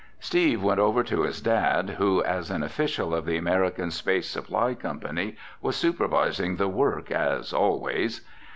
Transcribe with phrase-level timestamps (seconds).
[0.19, 4.73] Steve went over to his dad who, as an official of the American Space Supply
[4.73, 8.21] Company, was supervising the work as always.